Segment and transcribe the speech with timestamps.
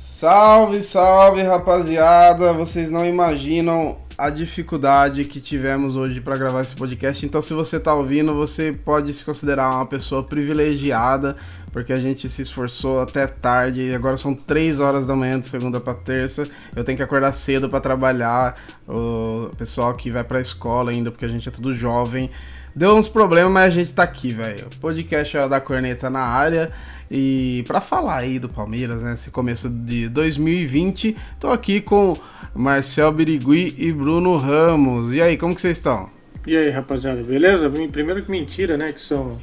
[0.00, 2.52] Salve, salve, rapaziada!
[2.52, 7.26] Vocês não imaginam a dificuldade que tivemos hoje para gravar esse podcast.
[7.26, 11.36] Então, se você tá ouvindo, você pode se considerar uma pessoa privilegiada,
[11.72, 15.48] porque a gente se esforçou até tarde e agora são 3 horas da manhã de
[15.48, 16.46] segunda para terça.
[16.76, 18.54] Eu tenho que acordar cedo para trabalhar.
[18.86, 22.30] O pessoal que vai para a escola ainda, porque a gente é tudo jovem.
[22.72, 24.68] Deu uns problemas, mas a gente tá aqui, velho.
[24.80, 26.70] Podcast é da Corneta na área.
[27.10, 32.14] E para falar aí do Palmeiras, né, esse começo de 2020, tô aqui com
[32.54, 35.12] Marcel Birigui e Bruno Ramos.
[35.14, 36.06] E aí, como que vocês estão?
[36.46, 37.70] E aí, rapaziada, beleza?
[37.90, 39.38] Primeiro que mentira, né, que são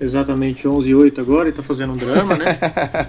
[0.00, 2.58] exatamente 11 e 8 agora e tá fazendo um drama, né?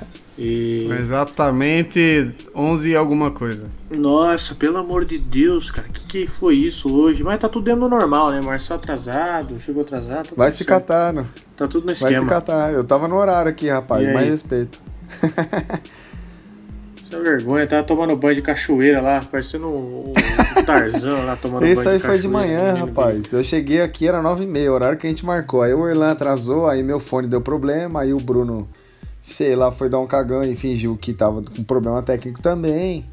[0.40, 0.88] E...
[1.00, 3.68] Exatamente 11 e alguma coisa.
[3.90, 7.24] Nossa, pelo amor de Deus, cara, que que foi isso hoje?
[7.24, 8.40] Mas tá tudo dentro do normal, né?
[8.40, 10.30] Marcel atrasado, chegou atrasado.
[10.30, 10.70] Tá Vai se certo.
[10.70, 11.26] catar, né?
[11.56, 12.12] Tá tudo no esquema.
[12.12, 12.72] Vai se catar.
[12.72, 14.80] Eu tava no horário aqui, rapaz, mais respeito.
[17.04, 20.14] Isso é vergonha, tava tomando banho de cachoeira lá, parecendo o
[20.68, 23.32] Tarzan lá tomando Esse aí foi de manhã, rapaz.
[23.32, 25.62] Eu cheguei aqui, era nove e meia, horário que a gente marcou.
[25.62, 28.68] Aí o Erlan atrasou, aí meu fone deu problema, aí o Bruno,
[29.22, 33.06] sei lá, foi dar um cagão e fingiu que tava com problema técnico também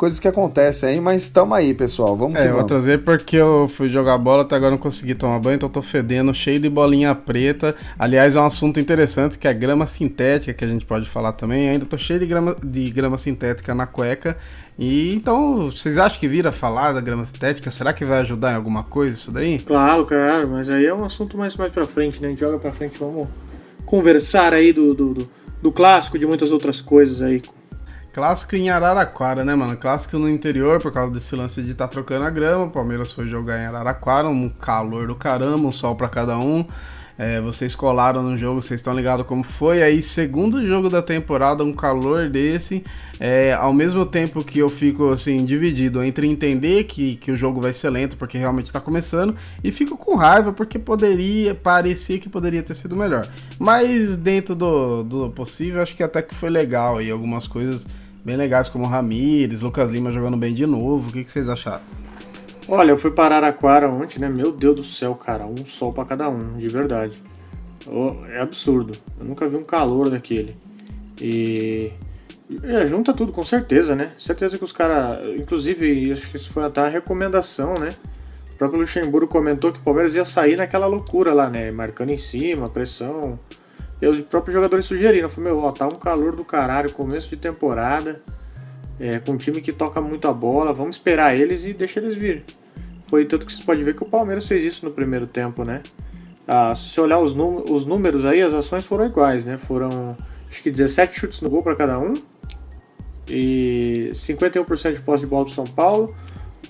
[0.00, 2.16] coisas que acontecem aí, mas tamo aí, pessoal.
[2.16, 2.64] Vamos É, que eu vamos.
[2.64, 6.32] atrasei porque eu fui jogar bola, até agora não consegui tomar banho, então tô fedendo,
[6.32, 7.76] cheio de bolinha preta.
[7.98, 11.32] Aliás, é um assunto interessante que é a grama sintética, que a gente pode falar
[11.32, 11.68] também.
[11.68, 14.38] Ainda tô cheio de grama, de grama sintética na cueca.
[14.78, 17.70] E então, vocês acham que vira falar da grama sintética?
[17.70, 19.58] Será que vai ajudar em alguma coisa isso daí?
[19.58, 22.28] Claro, claro, mas aí é um assunto mais, mais pra frente, né?
[22.28, 23.28] A gente joga pra frente, vamos
[23.84, 27.42] conversar aí do, do, do, do clássico, de muitas outras coisas aí.
[28.12, 29.76] Clássico em Araraquara, né, mano?
[29.76, 32.64] Clássico no interior, por causa desse lance de estar tá trocando a grama.
[32.64, 36.66] O Palmeiras foi jogar em Araraquara, um calor do caramba, um sol para cada um.
[37.22, 39.82] É, vocês colaram no jogo, vocês estão ligados como foi.
[39.82, 42.82] Aí, segundo jogo da temporada, um calor desse.
[43.20, 47.60] É, ao mesmo tempo que eu fico assim, dividido entre entender que, que o jogo
[47.60, 52.28] vai ser lento, porque realmente está começando, e fico com raiva porque poderia, parecia que
[52.28, 53.28] poderia ter sido melhor.
[53.58, 57.86] Mas dentro do, do possível, acho que até que foi legal e algumas coisas
[58.24, 61.08] bem legais, como o Ramires, Lucas Lima jogando bem de novo.
[61.08, 61.82] O que, que vocês acharam?
[62.68, 64.28] Olha, eu fui para Araraquara ontem, né?
[64.28, 67.20] Meu Deus do céu, cara, um sol para cada um, de verdade.
[68.28, 68.96] É absurdo.
[69.18, 70.56] Eu nunca vi um calor daquele.
[71.20, 71.92] E
[72.62, 74.12] é, junta tudo, com certeza, né?
[74.18, 75.26] Certeza que os caras.
[75.36, 77.94] Inclusive, acho que isso foi até a recomendação, né?
[78.52, 81.70] O próprio Luxemburgo comentou que o Palmeiras ia sair naquela loucura lá, né?
[81.70, 83.38] Marcando em cima, pressão.
[84.00, 85.28] E os próprios jogadores sugeriram.
[85.28, 88.22] Falei, meu, ó, tá um calor do caralho, começo de temporada.
[88.98, 92.14] É, com um time que toca muito a bola, vamos esperar eles e deixa eles
[92.14, 92.44] vir.
[93.08, 95.82] Foi tanto que você pode ver que o Palmeiras fez isso no primeiro tempo, né?
[96.46, 99.56] Ah, se você olhar os, os números aí, as ações foram iguais, né?
[99.56, 100.16] Foram
[100.48, 102.14] acho que 17 chutes no gol para cada um
[103.28, 106.14] e 51% de posse de bola do São Paulo.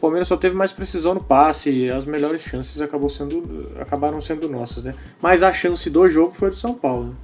[0.00, 4.18] O Palmeiras só teve mais precisão no passe e as melhores chances acabou sendo, acabaram
[4.18, 4.94] sendo nossas, né?
[5.20, 7.08] Mas a chance do jogo foi do São Paulo.
[7.08, 7.14] Né?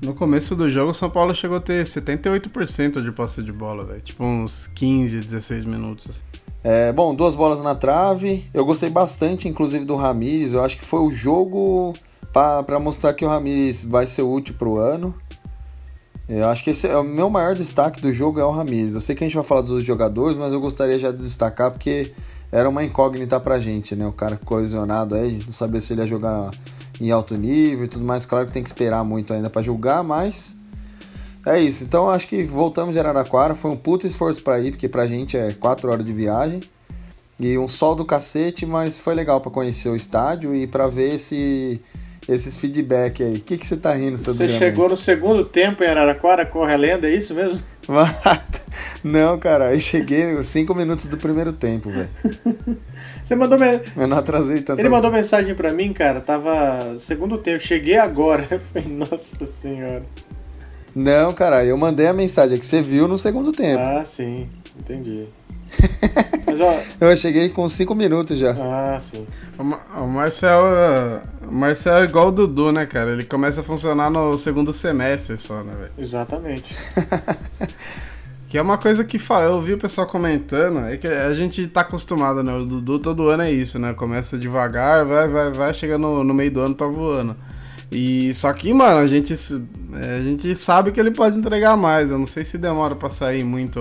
[0.00, 3.84] No começo do jogo, o São Paulo chegou a ter 78% de posse de bola,
[3.84, 4.00] velho.
[4.00, 6.22] Tipo uns 15, 16 minutos.
[6.62, 8.48] É, bom, duas bolas na trave.
[8.54, 10.52] Eu gostei bastante, inclusive, do Ramires.
[10.52, 11.94] Eu acho que foi o jogo
[12.32, 15.12] para mostrar que o Ramires vai ser útil pro ano.
[16.28, 18.94] Eu acho que esse é o meu maior destaque do jogo é o Ramires.
[18.94, 21.18] Eu sei que a gente vai falar dos outros jogadores, mas eu gostaria já de
[21.18, 22.12] destacar porque
[22.50, 24.06] era uma incógnita pra gente, né?
[24.06, 26.50] O cara colesionado aí, a gente não sabia se ele ia jogar
[27.00, 28.24] em alto nível e tudo mais.
[28.24, 30.56] Claro que tem que esperar muito ainda para julgar, mas
[31.44, 31.82] é isso.
[31.84, 33.54] Então acho que voltamos de Araraquara.
[33.54, 36.60] Foi um puto esforço para ir, porque pra gente é 4 horas de viagem.
[37.40, 41.14] E um sol do cacete, mas foi legal para conhecer o estádio e para ver
[41.14, 41.80] esse,
[42.28, 43.34] esses feedback aí.
[43.34, 46.74] O que, que você tá rindo, seu Você chegou no segundo tempo em Araraquara, corre
[46.74, 47.62] a lenda, é isso mesmo?
[49.02, 52.08] Não, cara, eu cheguei 5 minutos do primeiro tempo, velho.
[53.24, 53.80] Você mandou me...
[53.96, 54.80] Eu não atrasei tanto.
[54.80, 58.46] Ele mandou mensagem para mim, cara, tava segundo tempo, cheguei agora.
[58.50, 60.04] Eu falei, nossa senhora.
[60.94, 63.80] Não, cara, eu mandei a mensagem que você viu no segundo tempo.
[63.80, 64.46] Ah, sim,
[64.78, 65.26] entendi.
[66.46, 68.54] Mas, ó, eu cheguei com 5 minutos já.
[68.58, 69.26] Ah, sim.
[69.58, 70.62] O, Marcel,
[71.48, 73.12] o Marcel é igual o Dudu, né, cara?
[73.12, 75.92] Ele começa a funcionar no segundo semestre só, né, velho?
[75.98, 76.74] Exatamente.
[78.48, 81.80] que é uma coisa que eu vi o pessoal comentando, é que a gente tá
[81.80, 82.52] acostumado, né?
[82.54, 83.94] O Dudu todo ano é isso, né?
[83.94, 87.36] Começa devagar, vai, vai, vai, chega no, no meio do ano, tá voando.
[87.90, 92.10] E só que, mano, a gente, a gente sabe que ele pode entregar mais.
[92.10, 93.80] Eu não sei se demora pra sair muito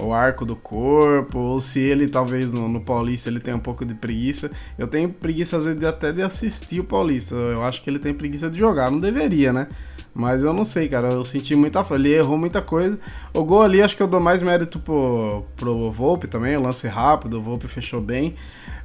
[0.00, 3.84] o arco do corpo, ou se ele talvez no, no, Paulista ele tem um pouco
[3.84, 4.50] de preguiça.
[4.78, 7.34] Eu tenho preguiça às vezes de, até de assistir o Paulista.
[7.34, 9.68] Eu acho que ele tem preguiça de jogar, não deveria, né?
[10.14, 11.08] Mas eu não sei, cara.
[11.08, 11.84] Eu senti muita.
[11.92, 12.98] Ele errou muita coisa.
[13.32, 16.56] O gol ali, acho que eu dou mais mérito pro, pro Volpe também.
[16.56, 18.34] O lance rápido, o Volpe fechou bem.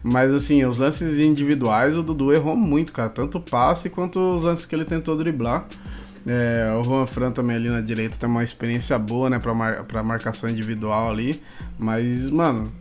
[0.04, 3.10] Mas assim, os lances individuais, o Dudu errou muito, cara.
[3.10, 5.68] Tanto o passe quanto os lances que ele tentou driblar.
[6.28, 9.84] É, o Juan Fran também ali na direita tem uma experiência boa, né, pra, mar
[9.84, 11.42] pra marcação individual ali.
[11.78, 12.72] Mas, mano,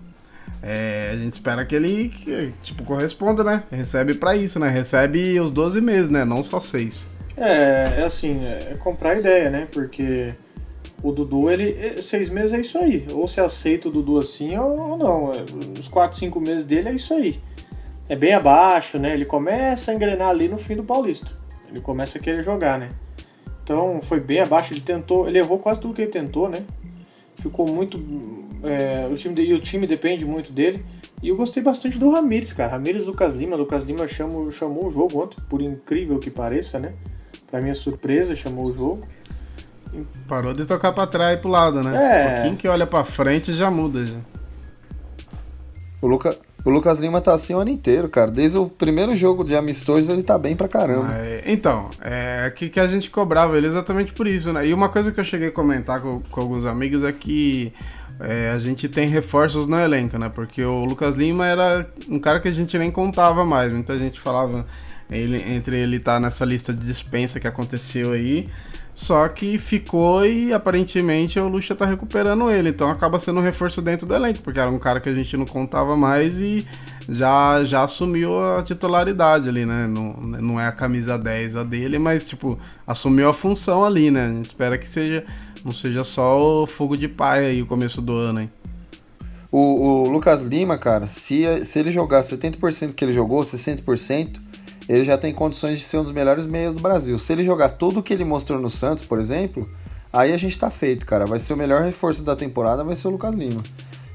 [0.62, 3.64] é, a gente espera que ele, que, tipo, corresponda, né?
[3.70, 4.68] Recebe para isso, né?
[4.68, 6.24] Recebe os 12 meses, né?
[6.24, 7.10] Não só 6.
[7.36, 9.68] É, é assim, é comprar a ideia, né?
[9.70, 10.32] Porque
[11.02, 13.06] o Dudu, ele, é, seis meses é isso aí.
[13.12, 15.32] Ou você aceita o Dudu assim ou, não.
[15.32, 15.44] É,
[15.78, 17.38] os quatro, cinco meses dele é isso aí.
[18.08, 19.12] É bem abaixo, né?
[19.12, 21.32] Ele começa a engrenar ali no fim do Paulista.
[21.68, 22.90] Ele começa a querer jogar, né?
[23.64, 24.74] Então foi bem abaixo.
[24.74, 26.62] Ele tentou, ele errou quase tudo que ele tentou, né?
[27.36, 27.98] Ficou muito.
[28.62, 30.84] É, o time, e o time depende muito dele.
[31.22, 32.72] E eu gostei bastante do Ramires, cara.
[32.72, 33.56] Ramires Lucas Lima.
[33.56, 36.92] Lucas Lima chamou, chamou o jogo ontem, por incrível que pareça, né?
[37.50, 39.00] Pra minha surpresa, chamou o jogo.
[40.28, 41.94] Parou de tocar pra trás e pro lado, né?
[41.94, 42.26] É.
[42.26, 44.06] Um pouquinho que olha pra frente já muda.
[44.06, 44.18] Já.
[46.02, 48.30] O, Luca, o Lucas Lima tá assim o ano inteiro, cara.
[48.30, 51.08] Desde o primeiro jogo de amistoso ele tá bem pra caramba.
[51.10, 54.66] Ah, é, então, é que, que a gente cobrava ele exatamente por isso, né?
[54.66, 57.72] E uma coisa que eu cheguei a comentar com, com alguns amigos é que
[58.18, 60.30] é, a gente tem reforços no elenco, né?
[60.34, 63.72] Porque o Lucas Lima era um cara que a gente nem contava mais.
[63.72, 64.66] Muita gente falava
[65.16, 68.48] ele, entre ele tá nessa lista de dispensa que aconteceu aí.
[68.94, 72.68] Só que ficou e aparentemente o Lucha tá recuperando ele.
[72.68, 75.36] Então acaba sendo um reforço dentro do elenco, porque era um cara que a gente
[75.36, 76.64] não contava mais e
[77.08, 79.88] já, já assumiu a titularidade ali, né?
[79.88, 82.56] Não, não é a camisa 10 a dele, mas tipo,
[82.86, 84.26] assumiu a função ali, né?
[84.26, 85.24] A gente espera que seja,
[85.64, 88.50] não seja só o fogo de pai aí o começo do ano, hein?
[89.50, 94.40] O, o Lucas Lima, cara, se, se ele jogar 70% que ele jogou, 60%,
[94.88, 97.18] ele já tem condições de ser um dos melhores meias do Brasil.
[97.18, 99.68] Se ele jogar tudo o que ele mostrou no Santos, por exemplo,
[100.12, 101.26] aí a gente tá feito, cara.
[101.26, 103.62] Vai ser o melhor reforço da temporada, vai ser o Lucas Lima.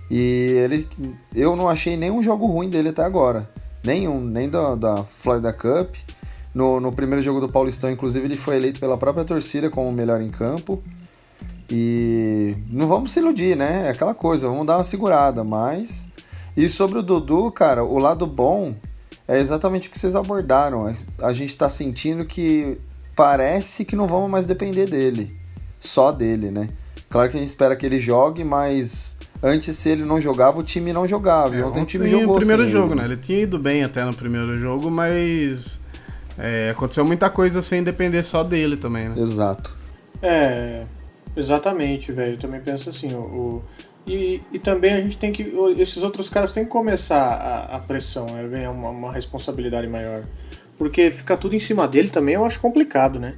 [0.10, 0.88] E ele,
[1.36, 3.50] eu não achei nenhum jogo ruim dele até agora.
[3.84, 5.96] Nenhum, nem da, da Florida Cup.
[6.54, 9.94] No, no primeiro jogo do Paulistão, inclusive, ele foi eleito pela própria torcida como o
[9.94, 10.84] melhor em campo.
[11.70, 13.88] E não vamos se iludir, né?
[13.88, 16.10] É aquela coisa, vamos dar uma segurada, mas.
[16.58, 18.74] E sobre o Dudu, cara, o lado bom
[19.30, 20.94] é exatamente o que vocês abordaram.
[21.22, 22.80] A gente está sentindo que
[23.16, 25.38] parece que não vamos mais depender dele,
[25.78, 26.70] só dele, né?
[27.08, 30.64] Claro que a gente espera que ele jogue, mas antes se ele não jogava, o
[30.64, 31.56] time não jogava.
[31.56, 32.28] É, ontem o time jogou.
[32.28, 33.02] No primeiro jogo, ele.
[33.02, 33.06] né?
[33.06, 35.80] Ele tinha ido bem até no primeiro jogo, mas
[36.36, 39.16] é, aconteceu muita coisa sem depender só dele também, né?
[39.22, 39.78] Exato.
[40.24, 40.86] É,
[41.38, 42.34] exatamente, velho.
[42.34, 43.64] Eu também penso assim, o, o
[44.10, 45.54] e, e também a gente tem que.
[45.78, 48.48] Esses outros caras têm que começar a, a pressão, né?
[48.48, 50.24] ganhar uma, uma, responsabilidade maior.
[50.80, 53.36] Porque ficar tudo em cima dele também eu acho complicado, né?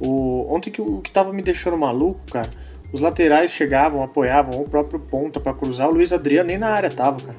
[0.00, 2.48] O, ontem que, o que tava me deixando maluco, cara,
[2.90, 6.90] os laterais chegavam, apoiavam o próprio ponta para cruzar, o Luiz Adriano nem na área
[6.90, 7.38] tava, cara.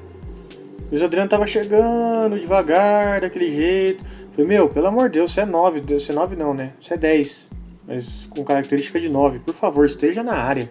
[0.86, 4.04] O Luiz Adriano tava chegando devagar, daquele jeito.
[4.30, 6.72] Falei, meu, pelo amor de Deus, você é 9, você é 9 não, né?
[6.80, 7.50] Você é 10,
[7.88, 9.40] mas com característica de 9.
[9.40, 10.70] Por favor, esteja na área.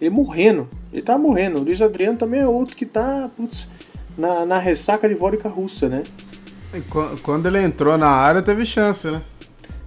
[0.00, 0.68] Ele morrendo.
[0.92, 1.58] Ele tá morrendo.
[1.58, 3.68] O Luiz Adriano também é outro que tá putz,
[4.16, 6.02] na, na ressaca de vodka russa, né?
[7.22, 9.22] Quando ele entrou na área, teve chance, né?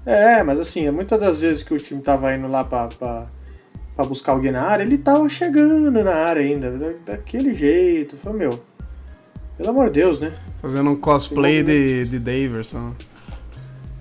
[0.06, 3.28] É, mas assim, muitas das vezes que o time tava indo lá pra, pra,
[3.96, 8.18] pra buscar alguém na área, ele tava chegando na área ainda, daquele jeito.
[8.18, 8.64] Foi, meu,
[9.58, 10.34] pelo amor de Deus, né?
[10.60, 12.96] Fazendo um cosplay de, de Daverson.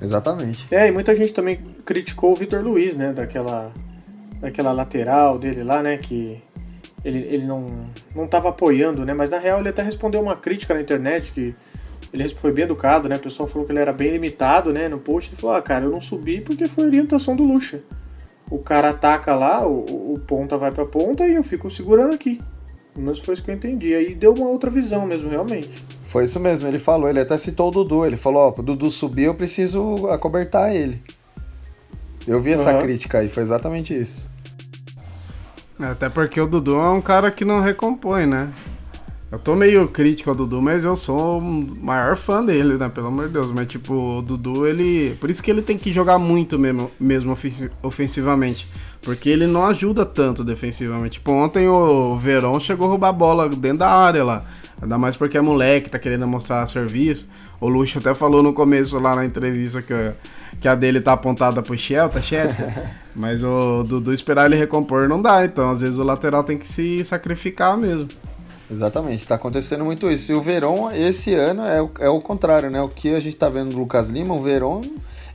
[0.01, 0.67] Exatamente.
[0.71, 3.13] É, e muita gente também criticou o Vitor Luiz, né?
[3.13, 3.71] Daquela,
[4.41, 5.97] daquela lateral dele lá, né?
[5.99, 6.43] Que
[7.05, 7.73] ele, ele não,
[8.15, 9.15] não tava apoiando, né?
[9.15, 11.55] Mas na real ele até respondeu uma crítica na internet que
[12.13, 13.17] ele foi bem educado, né?
[13.17, 14.89] O pessoal falou que ele era bem limitado, né?
[14.89, 17.83] No post ele falou, ah, cara, eu não subi porque foi orientação do Lucha.
[18.51, 22.41] O cara ataca lá, o, o ponta vai pra ponta e eu fico segurando aqui.
[22.97, 23.95] Mas foi isso que eu entendi.
[23.95, 25.85] Aí deu uma outra visão mesmo, realmente.
[26.03, 28.63] Foi isso mesmo, ele falou, ele até citou o Dudu, ele falou, ó, oh, o
[28.65, 31.01] Dudu subir, eu preciso acobertar ele.
[32.27, 32.81] Eu vi essa uhum.
[32.83, 34.29] crítica aí, foi exatamente isso.
[35.81, 38.51] Até porque o Dudu é um cara que não recompõe, né?
[39.33, 41.43] Eu tô meio crítico ao Dudu, mas eu sou o
[41.81, 42.89] maior fã dele, né?
[42.89, 43.53] Pelo amor de Deus.
[43.53, 45.17] Mas, tipo, o Dudu, ele.
[45.21, 47.33] Por isso que ele tem que jogar muito mesmo, mesmo
[47.81, 48.69] ofensivamente.
[49.01, 51.13] Porque ele não ajuda tanto defensivamente.
[51.15, 54.45] Tipo, ontem o Verón chegou a roubar a bola dentro da área lá.
[54.83, 57.31] Ainda mais porque é moleque, tá querendo mostrar serviço.
[57.61, 59.95] O Luxo até falou no começo lá na entrevista que,
[60.61, 62.91] que a dele tá apontada pro Shelta, Shelta.
[63.15, 65.45] mas o Dudu esperar ele recompor não dá.
[65.45, 68.09] Então, às vezes, o lateral tem que se sacrificar mesmo.
[68.71, 70.31] Exatamente, tá acontecendo muito isso.
[70.31, 72.81] E o Verón, esse ano, é o, é o contrário, né?
[72.81, 74.83] O que a gente tá vendo do Lucas Lima, o Verón,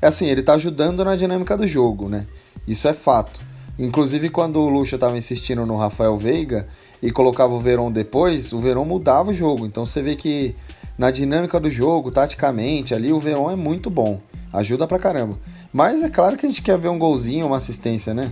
[0.02, 2.26] é assim, ele tá ajudando na dinâmica do jogo, né?
[2.66, 3.42] Isso é fato.
[3.78, 6.66] Inclusive, quando o Lucha tava insistindo no Rafael Veiga
[7.02, 9.66] e colocava o Verón depois, o Verón mudava o jogo.
[9.66, 10.56] Então você vê que
[10.98, 14.22] na dinâmica do jogo, taticamente, ali o Verón é muito bom.
[14.56, 15.38] Ajuda pra caramba.
[15.74, 18.32] Mas é claro que a gente quer ver um golzinho, uma assistência, né?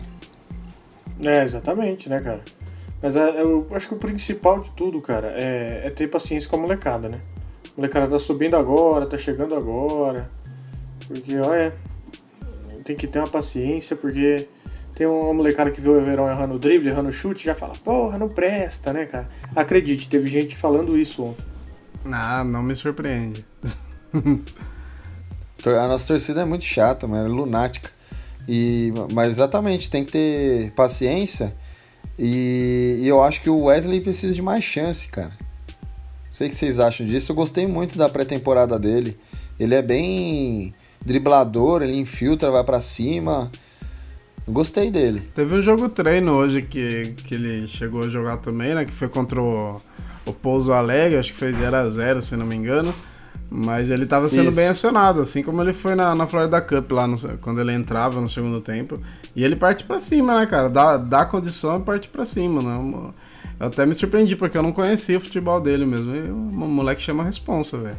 [1.23, 2.41] É, exatamente, né, cara?
[3.01, 6.55] Mas é, eu acho que o principal de tudo, cara, é, é ter paciência com
[6.55, 7.19] a molecada, né?
[7.67, 10.29] A molecada tá subindo agora, tá chegando agora.
[11.07, 11.73] Porque, olha,
[12.85, 14.47] tem que ter uma paciência, porque
[14.95, 17.73] tem uma molecada que vê o Verão errando o drible, errando o chute, já fala,
[17.83, 19.27] porra, não presta, né, cara?
[19.55, 21.43] Acredite, teve gente falando isso ontem.
[22.05, 23.45] Ah, não me surpreende.
[25.69, 27.89] a nossa torcida é muito chata, mano, é lunática.
[28.47, 31.55] E, mas exatamente, tem que ter paciência.
[32.17, 35.31] E, e, eu acho que o Wesley precisa de mais chance, cara.
[36.31, 37.31] Sei que vocês acham disso.
[37.31, 39.17] Eu gostei muito da pré-temporada dele.
[39.59, 40.71] Ele é bem
[41.03, 43.51] driblador, ele infiltra, vai para cima.
[44.45, 45.21] Eu gostei dele.
[45.33, 48.83] Teve um jogo treino hoje que, que ele chegou a jogar também, né?
[48.83, 49.81] Que foi contra o,
[50.25, 52.93] o Pouso Alegre, acho que fez 0x0, se não me engano.
[53.49, 54.55] Mas ele estava sendo Isso.
[54.55, 58.19] bem acionado, assim como ele foi na, na Florida Cup lá, no, quando ele entrava
[58.19, 58.99] no segundo tempo.
[59.35, 60.69] E ele parte para cima, né, cara?
[60.69, 63.11] Dá, dá condição e parte para cima, né?
[63.59, 66.15] Eu até me surpreendi, porque eu não conhecia o futebol dele mesmo.
[66.15, 67.97] E o moleque chama a responsa, velho.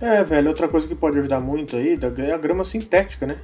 [0.00, 3.36] É, velho, outra coisa que pode ajudar muito aí é a grama sintética, né?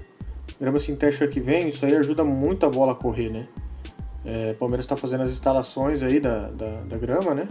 [0.61, 3.49] Grama sintética que vem, isso aí ajuda muito a bola a correr, né?
[4.25, 7.49] É, o Palmeiras está fazendo as instalações aí da, da, da, grama, né?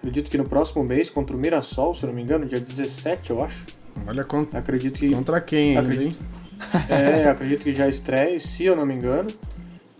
[0.00, 3.44] Acredito que no próximo mês, contra o Mirassol, se não me engano, dia 17, eu
[3.44, 3.66] acho.
[4.06, 6.18] Olha contra, acredito que, contra quem, acredito,
[6.88, 9.28] É, acredito que já estreia, se eu não me engano.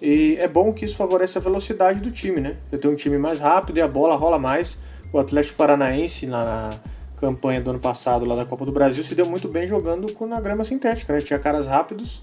[0.00, 2.57] E é bom que isso favorece a velocidade do time, né?
[2.73, 4.78] Eu tenho um time mais rápido e a bola rola mais.
[5.12, 6.71] O Atlético Paranaense, na,
[7.21, 10.40] campanha do ano passado lá da Copa do Brasil, se deu muito bem jogando na
[10.40, 11.21] grama sintética, né?
[11.21, 12.23] Tinha caras rápidos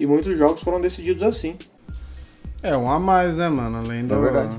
[0.00, 1.56] e muitos jogos foram decididos assim.
[2.62, 3.76] É, um a mais, né, mano?
[3.76, 4.16] Além da.
[4.16, 4.56] É verdade.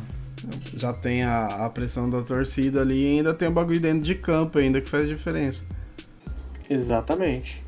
[0.76, 4.16] Já tem a, a pressão da torcida ali e ainda tem o bagulho dentro de
[4.16, 5.64] campo ainda que faz diferença.
[6.70, 7.64] Exatamente.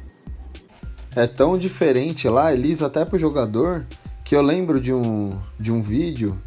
[1.16, 3.86] É tão diferente lá, Eliso, até pro jogador,
[4.24, 6.40] que eu lembro de um, de um vídeo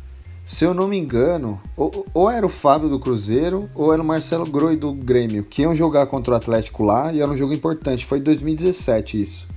[0.50, 4.04] se eu não me engano, ou, ou, era o Fábio do Cruzeiro ou era o
[4.04, 7.52] Marcelo Groi do Grêmio, que iam jogar contra o Atlético lá e era um jogo
[7.52, 8.04] importante.
[8.04, 9.48] Foi em 2017 isso.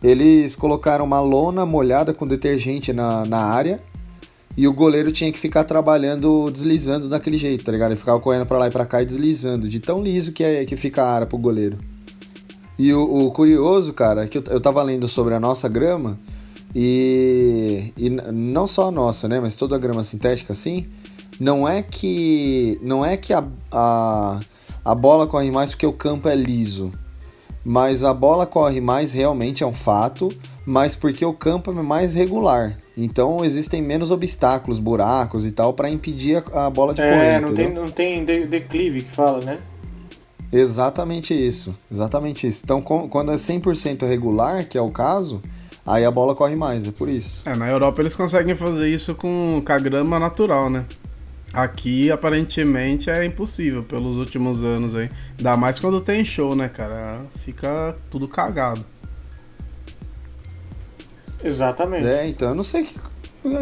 [0.00, 3.80] Eles colocaram uma lona molhada com detergente na, na área
[4.56, 7.90] e o goleiro tinha que ficar trabalhando, deslizando daquele jeito, tá ligado?
[7.90, 10.64] Ele ficava correndo para lá e pra cá e deslizando, de tão liso que, é,
[10.64, 11.76] que fica a área pro goleiro.
[12.78, 16.18] E o, o curioso, cara, é que eu, eu tava lendo sobre a nossa grama
[16.74, 20.86] e, e não só a nossa, né, mas toda a grama sintética assim,
[21.40, 24.40] não é que não é que a, a,
[24.84, 26.92] a bola corre mais porque o campo é liso,
[27.64, 30.28] mas a bola corre mais realmente é um fato,
[30.66, 32.76] mas porque o campo é mais regular.
[32.96, 37.26] Então existem menos obstáculos, buracos e tal para impedir a, a, bola de é, correr.
[37.26, 39.58] É, não tem, não tem declive que fala, né?
[40.52, 42.62] Exatamente isso, exatamente isso.
[42.64, 45.42] Então, quando é 100% regular, que é o caso,
[45.86, 47.48] Aí a bola corre mais, é por isso.
[47.48, 50.84] É, na Europa eles conseguem fazer isso com, com a grama natural, né?
[51.52, 55.08] Aqui, aparentemente, é impossível pelos últimos anos aí.
[55.38, 57.20] Ainda mais quando tem show, né, cara?
[57.38, 58.84] Fica tudo cagado.
[61.46, 62.06] Exatamente.
[62.06, 62.98] É, então, eu não sei que,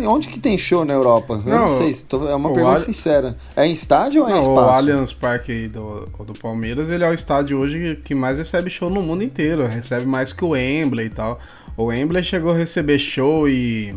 [0.06, 1.42] onde que tem show na Europa.
[1.44, 1.92] Eu não, não sei,
[2.28, 2.84] é uma pergunta Ali...
[2.84, 3.36] sincera.
[3.56, 4.58] É em estádio ou é em espaço?
[4.58, 8.88] O Allianz Parque do, do Palmeiras, ele é o estádio hoje que mais recebe show
[8.88, 9.66] no mundo inteiro.
[9.66, 11.38] Recebe mais que o Wembley e tal.
[11.76, 13.94] O Wembley chegou a receber show e,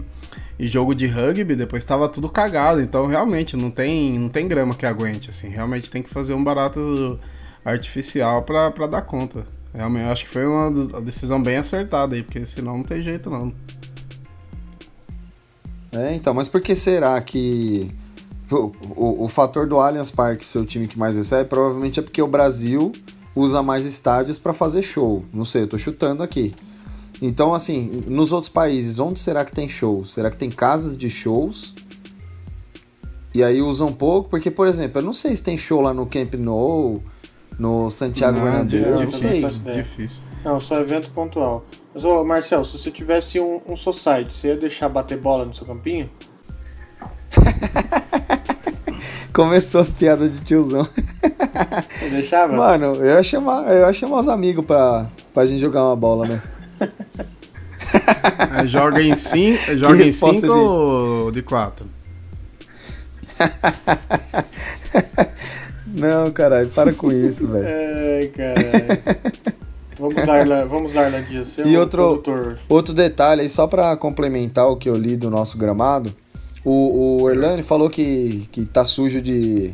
[0.57, 2.81] e jogo de rugby, depois estava tudo cagado.
[2.81, 5.49] Então, realmente, não tem, não tem grama que aguente, assim.
[5.49, 7.19] Realmente tem que fazer um barato
[7.63, 9.45] artificial para dar conta.
[9.73, 13.29] Realmente, eu acho que foi uma decisão bem acertada aí, porque senão não tem jeito,
[13.29, 13.53] não.
[15.91, 17.91] É, então, mas por que será que
[18.51, 22.03] o, o, o fator do Allianz Parque ser o time que mais recebe provavelmente é
[22.03, 22.91] porque o Brasil
[23.35, 25.23] usa mais estádios para fazer show.
[25.31, 26.55] Não sei, eu tô chutando aqui.
[27.21, 30.13] Então, assim, nos outros países, onde será que tem shows?
[30.13, 31.73] Será que tem casas de shows?
[33.33, 35.93] E aí usam um pouco, porque, por exemplo, eu não sei se tem show lá
[35.93, 37.01] no Camp Nou,
[37.57, 39.45] no Santiago Bernabéu, não, não sei.
[39.65, 40.21] É difícil.
[40.43, 41.65] Não, só evento pontual.
[41.97, 45.51] Mas, ô, Marcel, se você tivesse um, um society, você ia deixar bater bola no
[45.51, 46.07] seu campinho?
[49.33, 50.87] Começou as piadas de tiozão.
[51.97, 52.55] Você deixava?
[52.55, 56.27] Mano, eu ia chamar, eu ia chamar os amigos pra, pra gente jogar uma bola,
[56.27, 56.39] né?
[58.67, 60.49] Joga em 5 joga em cinco de...
[60.49, 61.89] ou de 4?
[65.87, 67.67] Não, caralho, para com isso, velho.
[67.67, 69.47] Ai, caralho.
[69.99, 72.21] Vamos dar, vamos dar na dia seu, E outro,
[72.69, 76.13] outro detalhe aí, só pra complementar o que eu li do nosso gramado,
[76.63, 79.73] o, o Erlane falou que, que tá sujo de,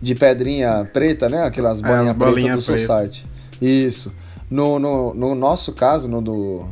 [0.00, 1.42] de pedrinha preta, né?
[1.42, 2.60] Aquelas bolinhas as pretas do preta.
[2.60, 3.26] Society.
[3.60, 4.12] Isso.
[4.50, 6.66] No, no, no nosso caso, no do,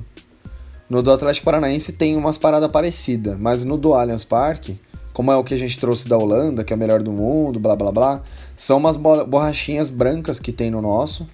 [0.88, 4.81] no do Atlético Paranaense, tem umas paradas parecidas, mas no do Allianz Parque,
[5.12, 7.59] como é o que a gente trouxe da Holanda, que é o melhor do mundo,
[7.59, 8.23] blá blá blá,
[8.55, 11.26] são umas bo- borrachinhas brancas que tem no nosso.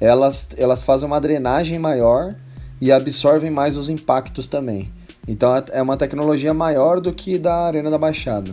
[0.00, 2.34] Elas, elas fazem uma drenagem maior
[2.80, 4.92] e absorvem mais os impactos também.
[5.26, 8.52] Então é- é uma tecnologia maior do que da Arena da Baixada.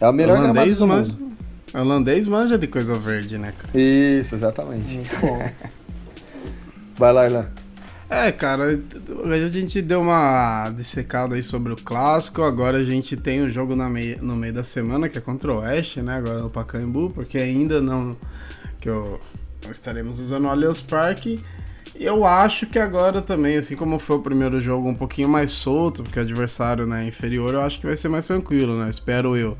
[0.00, 1.36] É o melhor gramado holandês do manja, mundo.
[1.74, 3.76] holandês manja de coisa verde, né, cara?
[3.78, 4.94] Isso, exatamente.
[4.96, 5.38] Muito bom.
[6.96, 7.46] Vai lá, Irlan.
[8.08, 12.42] É, cara, a gente deu uma dissecada aí sobre o clássico.
[12.42, 15.52] Agora a gente tem o jogo na mei- no meio da semana, que é contra
[15.52, 16.14] o Oeste, né?
[16.16, 18.16] Agora no Pacaembu, porque ainda não.
[18.78, 19.18] que eu,
[19.70, 21.40] estaremos usando o Allianz Parque.
[21.96, 25.52] E eu acho que agora também, assim como foi o primeiro jogo um pouquinho mais
[25.52, 28.90] solto, porque o adversário né, inferior, eu acho que vai ser mais tranquilo, né?
[28.90, 29.56] Espero eu.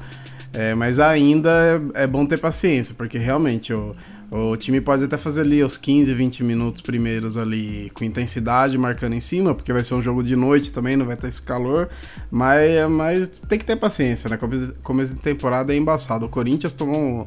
[0.53, 1.51] É, mas ainda
[1.95, 3.95] é, é bom ter paciência, porque realmente o,
[4.31, 9.15] o time pode até fazer ali os 15, 20 minutos primeiros ali com intensidade, marcando
[9.15, 11.89] em cima, porque vai ser um jogo de noite também, não vai ter esse calor.
[12.31, 14.39] Mas, mas tem que ter paciência, né?
[14.83, 16.27] Começo de temporada é embaçado.
[16.27, 17.27] O Corinthians tomou um,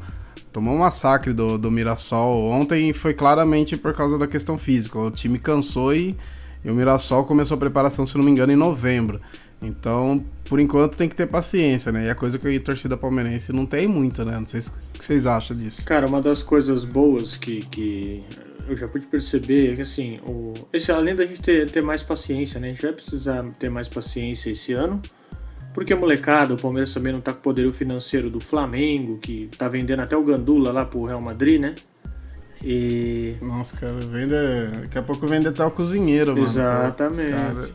[0.51, 4.97] tomou um massacre do, do Mirassol ontem foi claramente por causa da questão física.
[4.97, 6.15] O time cansou e,
[6.63, 9.21] e o Mirassol começou a preparação, se não me engano, em novembro.
[9.61, 12.05] Então, por enquanto, tem que ter paciência, né?
[12.05, 14.33] E a coisa que a torcida palmeirense não tem muito, né?
[14.33, 14.63] Não sei o
[14.93, 15.83] que vocês acham disso.
[15.83, 18.23] Cara, uma das coisas boas que, que
[18.67, 22.03] eu já pude perceber é que, assim, o, esse, além da gente ter, ter mais
[22.03, 22.67] paciência, né?
[22.67, 25.01] A gente vai precisar ter mais paciência esse ano,
[25.73, 29.67] porque molecada, o Palmeiras também não tá com o poderio financeiro do Flamengo, que tá
[29.67, 31.75] vendendo até o Gandula lá pro Real Madrid, né?
[32.63, 34.33] E Nossa, cara, vende.
[34.81, 36.43] Daqui a pouco vende até o cozinheiro, mano.
[36.43, 37.31] Exatamente.
[37.31, 37.69] Cara-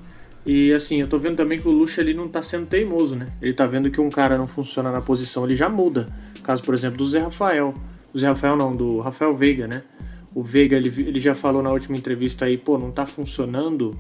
[0.45, 3.29] E assim, eu tô vendo também que o Lucha ele não tá sendo teimoso, né?
[3.41, 6.09] Ele tá vendo que um cara não funciona na posição, ele já muda.
[6.43, 7.73] Caso, por exemplo, do Zé Rafael.
[8.13, 9.83] Do Zé Rafael não, do Rafael Veiga, né?
[10.35, 13.97] O Veiga, ele, ele já falou na última entrevista aí, pô, não tá funcionando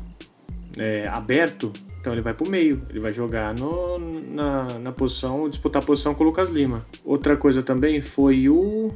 [0.78, 2.82] é, aberto, então ele vai pro meio.
[2.90, 3.98] Ele vai jogar no,
[4.30, 6.84] na, na posição, disputar a posição com o Lucas Lima.
[7.04, 8.92] Outra coisa também foi o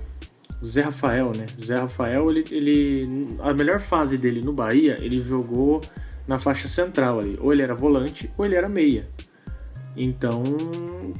[0.64, 1.46] Zé Rafael, né?
[1.62, 5.80] Zé Rafael, ele, ele a melhor fase dele no Bahia, ele jogou
[6.26, 7.38] na faixa central ali.
[7.40, 9.08] Ou ele era volante, ou ele era meia.
[9.96, 10.42] Então,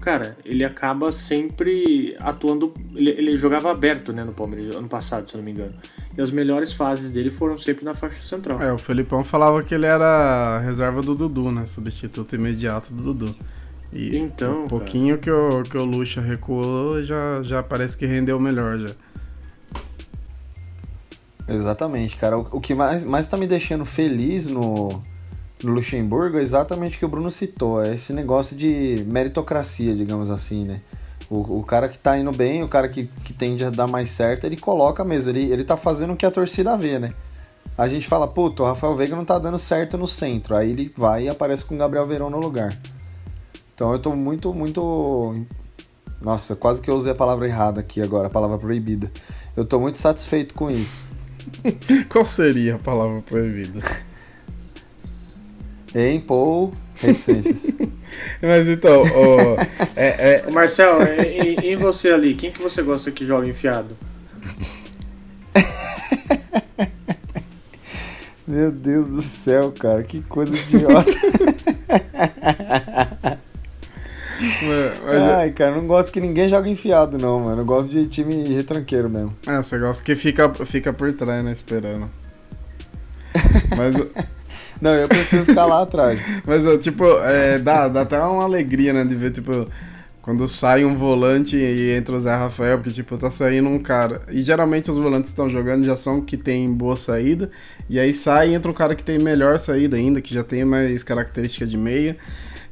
[0.00, 2.74] cara, ele acaba sempre atuando.
[2.94, 5.74] Ele, ele jogava aberto, né, no Palmeiras ano passado, se eu não me engano.
[6.16, 8.60] E as melhores fases dele foram sempre na faixa central.
[8.60, 11.64] É, o Felipão falava que ele era reserva do Dudu, né?
[11.66, 13.34] Substituto imediato do Dudu.
[13.92, 18.38] E Então, um pouquinho que o, que o Lucha recuou, já, já parece que rendeu
[18.38, 18.90] melhor já.
[21.48, 22.38] Exatamente, cara.
[22.38, 25.00] O, o que mais, mais tá me deixando feliz no
[25.64, 27.82] Luxemburgo é exatamente o que o Bruno citou.
[27.82, 30.80] É esse negócio de meritocracia, digamos assim, né?
[31.30, 34.10] O, o cara que tá indo bem, o cara que, que tende a dar mais
[34.10, 35.32] certo, ele coloca mesmo.
[35.32, 37.14] Ele, ele tá fazendo o que a torcida vê, né?
[37.76, 40.56] A gente fala, puto, o Rafael Veiga não tá dando certo no centro.
[40.56, 42.76] Aí ele vai e aparece com o Gabriel Verão no lugar.
[43.74, 45.44] Então eu tô muito, muito.
[46.20, 49.10] Nossa, quase que eu usei a palavra errada aqui agora, a palavra proibida.
[49.54, 51.06] Eu tô muito satisfeito com isso.
[52.08, 53.80] Qual seria a palavra proibida?
[55.98, 57.72] Em Paul Reticências.
[58.42, 59.56] Mas então, ó,
[59.96, 63.96] é, é, Ô, Marcel, em, em você ali, quem que você gosta que joga enfiado?
[68.46, 71.10] Meu Deus do céu, cara, que coisa idiota.
[75.02, 77.62] mas, Ai, cara, não gosto que ninguém joga enfiado, não, mano.
[77.62, 79.34] Eu gosto de time retranqueiro mesmo.
[79.46, 82.10] é, você gosta que fica, fica por trás, né, esperando.
[83.76, 83.96] Mas,
[84.80, 86.20] Não, eu prefiro ficar lá atrás.
[86.46, 89.66] mas tipo, é, dá, dá até uma alegria, né, de ver, tipo,
[90.26, 94.22] quando sai um volante e entra o Zé Rafael, porque, tipo, tá saindo um cara.
[94.28, 97.48] E geralmente os volantes que estão jogando já são que tem boa saída.
[97.88, 100.64] E aí sai e entra um cara que tem melhor saída ainda, que já tem
[100.64, 102.16] mais característica de meia.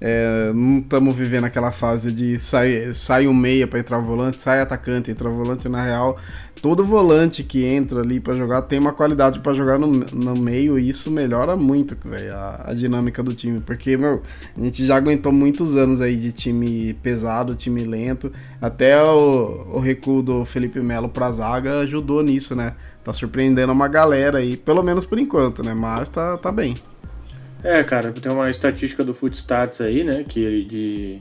[0.00, 4.60] É, não estamos vivendo aquela fase de sai, sai um meia para entrar volante, sai
[4.60, 6.18] atacante, entra volante na real.
[6.62, 10.78] Todo volante que entra ali para jogar tem uma qualidade para jogar no, no meio
[10.78, 13.60] e isso melhora muito véio, a, a dinâmica do time.
[13.60, 14.22] Porque, meu,
[14.56, 18.32] a gente já aguentou muitos anos aí de time pesado, time lento.
[18.60, 22.74] Até o, o recuo do Felipe Melo pra zaga ajudou nisso, né?
[23.02, 25.74] Tá surpreendendo uma galera aí, pelo menos por enquanto, né?
[25.74, 26.74] Mas tá, tá bem.
[27.64, 31.18] É, cara, tem uma estatística do Footstats aí, né, que de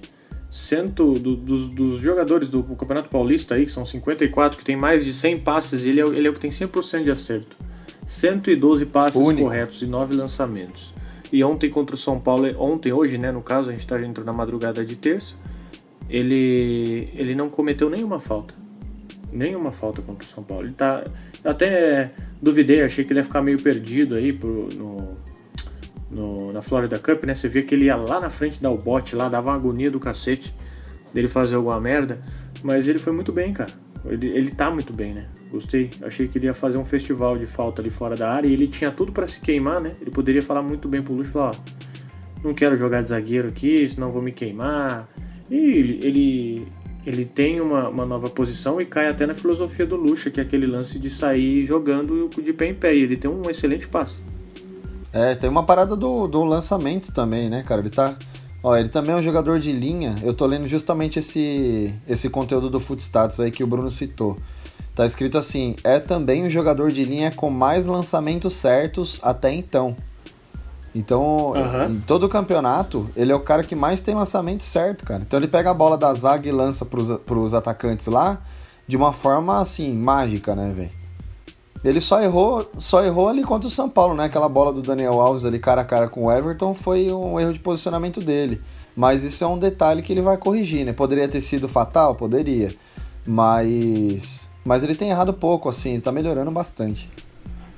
[0.52, 5.06] cento do, dos, dos jogadores do Campeonato Paulista aí, que são 54, que tem mais
[5.06, 7.58] de 100 passes, ele é, ele é o que tem 100% de acerto.
[8.06, 9.48] 112 passes Único.
[9.48, 10.94] corretos e 9 lançamentos.
[11.32, 14.24] E ontem contra o São Paulo, ontem, hoje, né, no caso, a gente tá dentro
[14.26, 15.36] da madrugada de terça,
[16.10, 18.54] ele, ele não cometeu nenhuma falta.
[19.32, 20.68] Nenhuma falta contra o São Paulo.
[20.68, 21.06] Ele tá.
[21.44, 25.18] Até duvidei, achei que ele ia ficar meio perdido aí pro, no,
[26.14, 27.34] no- na Florida Cup, né?
[27.36, 29.90] Você via que ele ia lá na frente dar o bote lá, dava uma agonia
[29.92, 30.54] do cacete
[31.14, 32.20] dele fazer alguma merda.
[32.64, 33.72] Mas ele foi muito bem, cara.
[34.06, 35.28] Ele, ele tá muito bem, né?
[35.50, 35.90] Gostei.
[36.02, 38.68] Achei que ele ia fazer um festival de falta ali fora da área e ele
[38.68, 39.94] tinha tudo pra se queimar, né?
[40.02, 41.54] Ele poderia falar muito bem pro Luxo falar, ó,
[42.44, 45.08] não quero jogar de zagueiro aqui, senão vou me queimar.
[45.50, 46.68] E ele, ele,
[47.06, 50.44] ele tem uma, uma nova posição e cai até na filosofia do Lucha, que é
[50.44, 52.94] aquele lance de sair jogando de pé em pé.
[52.94, 54.20] E ele tem um excelente passe.
[55.14, 57.82] É, tem uma parada do, do lançamento também, né, cara?
[57.82, 58.16] Ele tá.
[58.64, 60.16] Ó, ele também é um jogador de linha.
[60.24, 64.38] Eu tô lendo justamente esse, esse conteúdo do Footstats aí que o Bruno citou.
[64.96, 69.96] Tá escrito assim: é também um jogador de linha com mais lançamentos certos até então.
[70.96, 71.90] Então, Aham.
[71.90, 75.24] em todo o campeonato, ele é o cara que mais tem lançamento certo, cara.
[75.24, 78.42] Então ele pega a bola da zaga e lança pros, pros atacantes lá
[78.88, 81.03] de uma forma assim, mágica, né, velho?
[81.84, 84.26] Ele só errou, só errou ali contra o São Paulo, né?
[84.26, 87.52] Aquela bola do Daniel Alves ali cara a cara com o Everton foi um erro
[87.52, 88.62] de posicionamento dele.
[88.96, 90.94] Mas isso é um detalhe que ele vai corrigir, né?
[90.94, 92.16] Poderia ter sido fatal?
[92.16, 92.74] Poderia.
[93.28, 94.50] Mas.
[94.64, 97.10] Mas ele tem errado pouco, assim, ele tá melhorando bastante.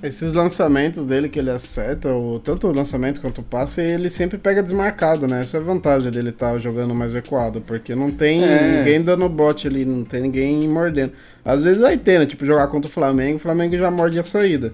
[0.03, 4.38] Esses lançamentos dele que ele acerta, o, tanto o lançamento quanto o passe, ele sempre
[4.38, 5.41] pega desmarcado, né?
[5.41, 8.77] Essa é a vantagem dele estar jogando mais recuado, porque não tem É.
[8.77, 11.13] ninguém dando bote ali, não tem ninguém mordendo.
[11.43, 12.25] Às vezes vai ter, né?
[12.25, 14.73] Tipo, jogar contra o Flamengo, o Flamengo já morde a saída.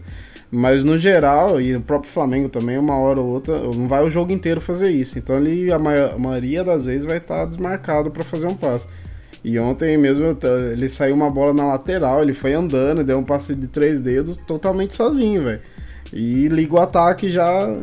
[0.50, 4.10] Mas no geral, e o próprio Flamengo também, uma hora ou outra, não vai o
[4.10, 5.18] jogo inteiro fazer isso.
[5.18, 8.86] Então ele, a, mai- a maioria das vezes, vai estar desmarcado para fazer um passe.
[9.44, 10.26] E ontem mesmo
[10.72, 14.38] ele saiu uma bola na lateral, ele foi andando, deu um passe de três dedos
[14.38, 15.62] totalmente sozinho, velho.
[16.14, 17.76] E liga o ataque já,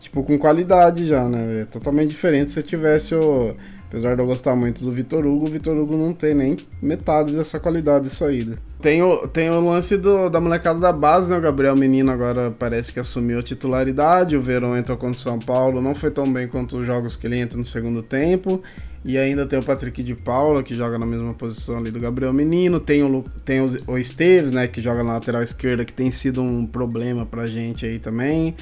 [0.00, 1.62] tipo, com qualidade já, né?
[1.62, 3.54] É totalmente diferente se tivesse o.
[3.88, 7.32] Apesar de eu gostar muito do Vitor Hugo, o Vitor Hugo não tem nem metade
[7.32, 8.56] dessa qualidade de saída.
[8.80, 11.38] Tem o, tem o lance do, da molecada da base, né?
[11.38, 14.36] O Gabriel Menino agora parece que assumiu a titularidade.
[14.36, 17.28] O Verão entrou contra o São Paulo, não foi tão bem quanto os jogos que
[17.28, 18.60] ele entra no segundo tempo.
[19.06, 22.32] E ainda tem o Patrick de Paula, que joga na mesma posição ali do Gabriel
[22.32, 22.80] Menino.
[22.80, 24.66] Tem o, tem o, Esteves, né?
[24.66, 28.56] Que joga na lateral esquerda, que tem sido um problema pra gente aí também.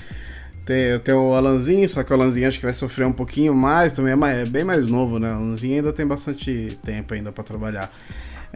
[0.67, 3.95] Tem, tem o Alanzinho, só que o Alanzinho acho que vai sofrer um pouquinho mais,
[3.95, 5.31] também é, mais- é bem mais novo, né?
[5.31, 7.91] O Alanzinho ainda tem bastante tempo ainda pra trabalhar.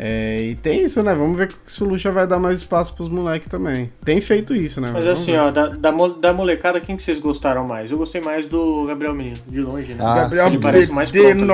[0.00, 1.12] É, e tem isso, né?
[1.12, 3.90] Vamos ver se o Lucha vai dar mais espaço pros moleques também.
[4.04, 4.90] Tem feito isso, né?
[4.92, 5.38] Mas Vamos assim, ver.
[5.38, 7.90] ó, da, da, mo- da molecada, quem que vocês gostaram mais?
[7.90, 10.04] Eu gostei mais do Gabriel Menino, de longe, né?
[10.06, 11.44] Ah, Gabriel ele parece mais pronto?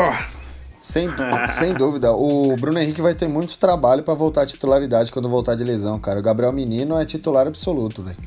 [0.79, 1.09] Sem,
[1.49, 2.13] sem dúvida.
[2.13, 5.99] O Bruno Henrique vai ter muito trabalho pra voltar à titularidade quando voltar de lesão,
[5.99, 6.21] cara.
[6.21, 8.19] O Gabriel Menino é titular absoluto, velho.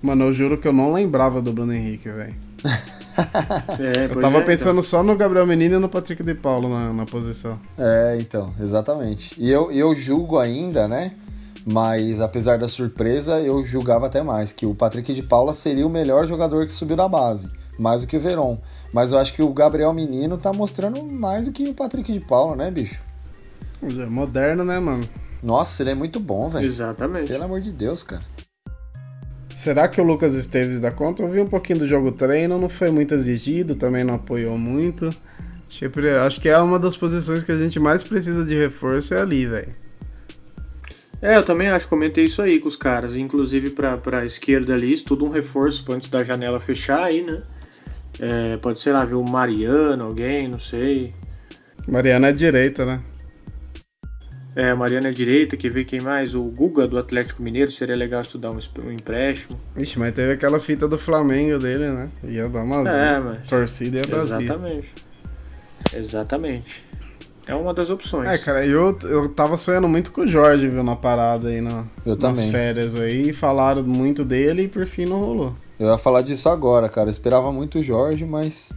[0.00, 2.34] Mano, eu juro que eu não lembrava do Bruno Henrique, velho.
[3.78, 6.92] É, Eu tava é, pensando só no Gabriel Menino e no Patrick de Paulo na,
[6.92, 7.58] na posição.
[7.78, 9.34] É, então, exatamente.
[9.38, 11.12] E eu, eu julgo ainda, né?
[11.64, 15.90] Mas apesar da surpresa, eu julgava até mais que o Patrick de Paula seria o
[15.90, 18.58] melhor jogador que subiu da base, mais do que o Veron.
[18.92, 22.24] Mas eu acho que o Gabriel Menino tá mostrando mais do que o Patrick de
[22.24, 23.00] Paula, né, bicho?
[23.82, 25.08] É Moderno, né, mano?
[25.42, 26.50] Nossa, ele é muito bom, então.
[26.50, 26.66] velho.
[26.66, 27.30] Exatamente.
[27.30, 28.22] Pelo amor de Deus, cara.
[29.66, 31.24] Será que o Lucas Esteves dá conta?
[31.24, 35.10] Eu vi um pouquinho do jogo treino, não foi muito exigido, também não apoiou muito.
[36.24, 39.44] Acho que é uma das posições que a gente mais precisa de reforço é ali,
[39.44, 39.72] velho.
[41.20, 43.16] É, eu também acho, comentei isso aí com os caras.
[43.16, 47.42] Inclusive pra, pra esquerda ali, isso tudo um reforço antes da janela fechar aí, né?
[48.20, 51.12] É, pode ser lá, ver o Mariano, alguém, não sei.
[51.88, 53.00] Mariana é direita, né?
[54.56, 56.34] É, Mariano é direita, que vê quem mais?
[56.34, 59.60] O Guga do Atlético Mineiro, seria legal estudar um, um empréstimo.
[59.76, 62.08] Ixi, mas teve aquela fita do Flamengo dele, né?
[62.24, 63.46] Ia dar uma É, mas.
[63.46, 64.42] torcida e ia dar zica.
[64.42, 64.94] Exatamente.
[65.94, 66.84] Exatamente.
[67.46, 68.28] É uma das opções.
[68.28, 71.84] É, cara, eu, eu tava sonhando muito com o Jorge, viu, na parada aí, na,
[72.04, 72.50] Eu nas também.
[72.50, 73.32] férias aí.
[73.32, 75.54] Falaram muito dele e por fim não rolou.
[75.78, 77.08] Eu ia falar disso agora, cara.
[77.08, 78.72] Eu esperava muito o Jorge, mas.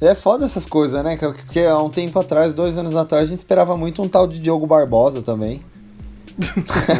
[0.00, 1.16] É foda essas coisas, né?
[1.16, 4.38] Porque há um tempo atrás, dois anos atrás, a gente esperava muito um tal de
[4.38, 5.62] Diogo Barbosa também.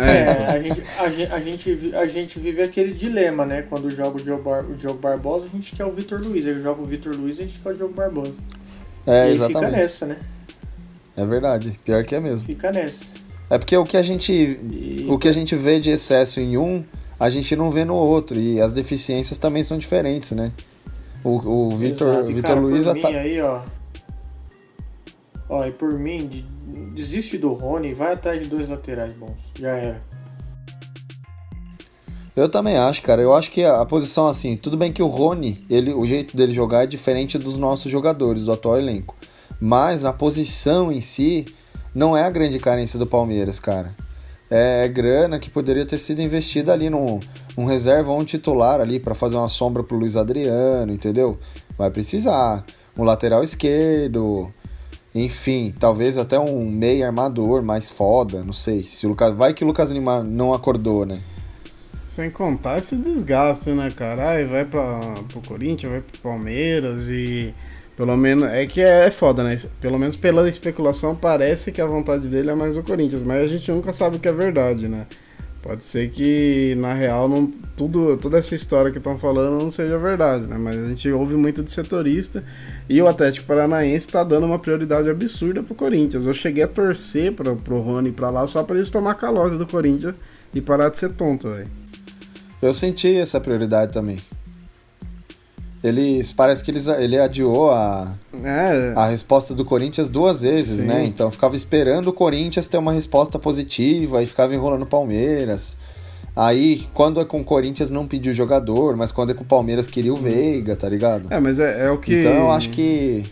[0.03, 3.63] É, a gente, a, gente, a, gente, a gente vive aquele dilema, né?
[3.69, 6.47] Quando joga o Diogo, Bar, o Diogo Barbosa, a gente quer o Vitor Luiz.
[6.47, 8.33] Aí joga o Vitor Luiz, a gente quer o Diogo Barbosa.
[9.07, 9.77] É, e aí fica exatamente.
[9.77, 10.17] nessa, né?
[11.15, 11.79] É verdade.
[11.85, 12.47] Pior que é mesmo.
[12.47, 13.13] Fica nessa.
[13.51, 14.33] É porque o que a gente.
[14.33, 16.83] E- O que a gente vê de excesso em um,
[17.21, 18.39] a gente não vê no outro.
[18.41, 20.51] E as deficiências também são diferentes, né?
[21.27, 22.33] O, o Vitor Exato.
[22.33, 22.93] Vitor Luiz tá.
[23.09, 23.63] aí, ó.
[25.49, 26.43] Ó, e por mim, de-
[26.95, 29.51] desiste do Rony e vai atrás de dois laterais bons.
[29.59, 30.03] Já era.
[32.37, 33.21] Eu também acho, cara.
[33.21, 36.37] Eu acho que a, a posição assim, tudo bem que o Rony, ele, o jeito
[36.37, 39.17] dele jogar é diferente dos nossos jogadores, do atual elenco.
[39.61, 41.45] Mas a posição em si
[41.93, 43.97] não é a grande carência do Palmeiras, cara.
[44.49, 47.19] É grana que poderia ter sido investida ali num,
[47.57, 51.39] num reserva ou um titular ali pra fazer uma sombra pro Luiz Adriano, entendeu?
[51.77, 52.65] Vai precisar.
[52.97, 54.51] Um lateral esquerdo,
[55.15, 58.83] enfim, talvez até um meio armador mais foda, não sei.
[58.83, 61.21] Se o Lucas, vai que o Lucas Lima não acordou, né?
[61.97, 64.33] Sem contar esse desgaste, né, cara?
[64.33, 67.55] Aí vai pra, pro Corinthians, vai pro Palmeiras e.
[67.97, 68.51] Pelo menos.
[68.53, 69.57] É que é, é foda, né?
[69.81, 73.49] Pelo menos pela especulação parece que a vontade dele é mais o Corinthians, mas a
[73.49, 75.07] gente nunca sabe o que é verdade, né?
[75.63, 79.99] Pode ser que, na real, não, tudo, toda essa história que estão falando não seja
[79.99, 80.57] verdade, né?
[80.57, 82.45] Mas a gente ouve muito de setorista
[82.89, 86.25] e o Atlético Paranaense tá dando uma prioridade absurda pro Corinthians.
[86.25, 89.67] Eu cheguei a torcer pra, pro Rony pra lá só pra eles tomar calote do
[89.67, 90.15] Corinthians
[90.55, 91.69] e parar de ser tonto, velho.
[92.63, 94.19] Eu senti essa prioridade também.
[95.85, 98.09] Eles parece que eles, ele adiou a,
[98.43, 100.87] É, a resposta do Corinthians duas vezes, Sim.
[100.87, 101.05] né?
[101.05, 105.77] Então ficava esperando o Corinthians ter uma resposta positiva e ficava enrolando o Palmeiras.
[106.35, 109.87] Aí, quando é com o Corinthians, não pediu jogador, mas quando é com o Palmeiras,
[109.87, 111.29] queria o Veiga, tá ligado?
[111.31, 112.15] é, mas é, é o que.
[112.21, 113.23] Então eu acho que.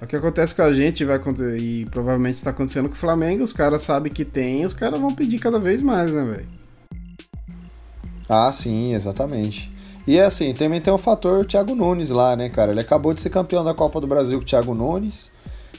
[0.00, 3.42] O que acontece com a gente vai acontecer, e provavelmente está acontecendo com o Flamengo,
[3.42, 6.46] os caras sabem que tem os caras vão pedir cada vez mais, né, velho?
[8.28, 9.72] Ah, sim, exatamente.
[10.06, 12.70] E é assim, também tem o fator Thiago Nunes lá, né, cara?
[12.70, 15.32] Ele acabou de ser campeão da Copa do Brasil com o Thiago Nunes.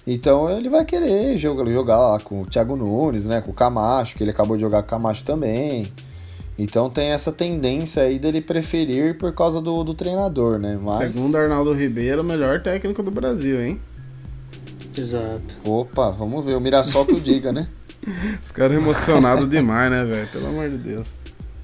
[0.06, 3.42] Então ele vai querer jogar, jogar lá com o Thiago Nunes, né?
[3.42, 5.86] Com o Camacho, que ele acabou de jogar com o Camacho também.
[6.58, 10.78] Então tem essa tendência aí dele preferir por causa do, do treinador, né?
[10.82, 11.14] Mas.
[11.14, 13.80] Segundo Arnaldo Ribeiro, o melhor técnico do Brasil, hein?
[14.98, 15.58] Exato.
[15.64, 16.56] Opa, vamos ver.
[16.56, 17.68] O Mirassol que o diga, né?
[18.42, 20.28] Os caras emocionados demais, né, velho?
[20.30, 21.08] Pelo amor de Deus.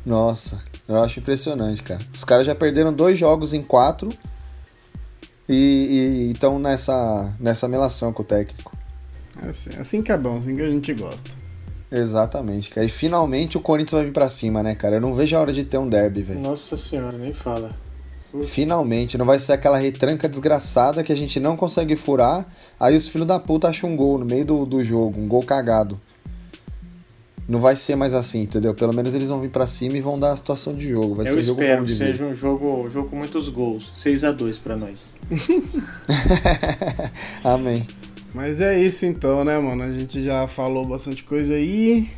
[0.05, 2.01] Nossa, eu acho impressionante, cara.
[2.13, 4.09] Os caras já perderam dois jogos em quatro
[5.47, 8.75] e estão nessa, nessa melação com o técnico.
[9.41, 11.31] É assim, assim que é bom, assim que a gente gosta.
[11.91, 12.85] Exatamente, cara.
[12.85, 14.95] E finalmente o Corinthians vai vir pra cima, né, cara?
[14.95, 16.39] Eu não vejo a hora de ter um derby, velho.
[16.39, 17.75] Nossa senhora, nem fala.
[18.45, 22.47] Finalmente, não vai ser aquela retranca desgraçada que a gente não consegue furar,
[22.79, 25.43] aí os filhos da puta acham um gol no meio do, do jogo, um gol
[25.43, 25.95] cagado.
[27.47, 28.73] Não vai ser mais assim, entendeu?
[28.73, 31.15] Pelo menos eles vão vir pra cima e vão dar a situação de jogo.
[31.15, 33.91] Vai ser Eu um jogo espero bom que seja um jogo, jogo com muitos gols.
[33.95, 35.13] 6 a 2 pra nós.
[37.43, 37.85] Amém.
[38.33, 39.83] Mas é isso então, né, mano?
[39.83, 42.09] A gente já falou bastante coisa aí.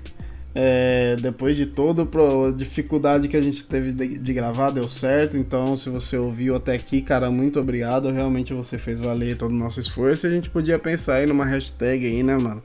[0.58, 5.36] É, depois de toda a dificuldade que a gente teve de, de gravar, deu certo.
[5.36, 8.10] Então, se você ouviu até aqui, cara, muito obrigado.
[8.10, 10.26] Realmente você fez valer todo o nosso esforço.
[10.26, 12.64] E a gente podia pensar aí numa hashtag aí, né, mano?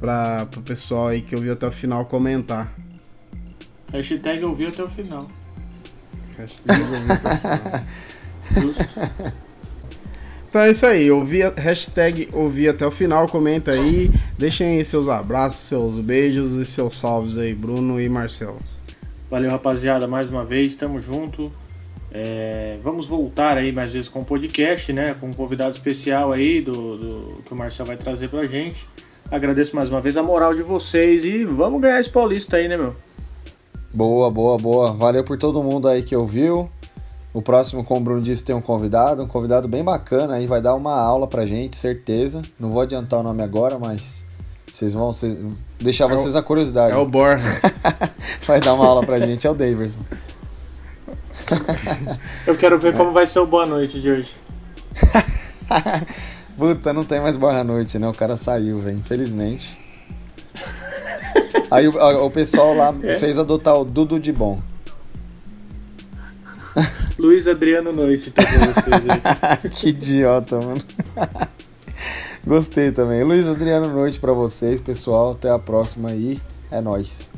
[0.00, 2.72] Pra, pro pessoal aí que ouviu até o final comentar.
[3.92, 5.26] Hashtag eu vi até o final.
[6.36, 7.84] Hashtag ouviu até o final.
[8.62, 9.00] Justo.
[10.48, 15.06] Então é isso aí, ouvi, hashtag ouvi até o final, comenta aí, deixem aí seus
[15.06, 18.58] abraços, seus beijos e seus salves aí, Bruno e Marcelo.
[19.30, 21.52] Valeu, rapaziada, mais uma vez, tamo junto.
[22.10, 25.14] É, vamos voltar aí mais vezes com o podcast, né?
[25.20, 28.88] Com um convidado especial aí do, do- que o Marcel vai trazer pra gente.
[29.30, 32.76] Agradeço mais uma vez a moral de vocês e vamos ganhar esse paulista aí, né,
[32.76, 32.96] meu?
[33.92, 34.92] Boa, boa, boa.
[34.92, 36.70] Valeu por todo mundo aí que ouviu.
[37.34, 40.62] O próximo, como o Bruno disse, tem um convidado, um convidado bem bacana aí, vai
[40.62, 42.40] dar uma aula pra gente, certeza.
[42.58, 44.24] Não vou adiantar o nome agora, mas
[44.70, 45.36] vocês vão vocês-
[45.78, 46.94] deixar É o- vocês a curiosidade.
[46.94, 47.44] É o Borja.
[48.46, 50.00] Vai dar uma aula pra gente, é o Daverson.
[52.46, 54.36] Eu quero ver como vai ser o boa noite de hoje.
[56.58, 58.08] Puta, não tem mais boa noite, né?
[58.08, 59.78] O cara saiu, velho, infelizmente.
[61.70, 63.14] Aí o, a- o pessoal lá É.
[63.14, 64.60] fez adotar o Dudu de bom.
[67.18, 69.70] Luiz Adriano Noite, então pra vocês aí.
[69.70, 70.82] que idiota, mano.
[72.46, 73.22] Gostei também.
[73.24, 75.32] Luiz Adriano Noite pra vocês, pessoal.
[75.32, 76.40] Até a próxima aí.
[76.70, 77.30] É nóis.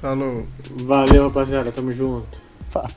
[0.00, 0.46] Falou.
[0.84, 2.38] Valeu, rapaziada, tamo junto.
[2.70, 2.88] Fala.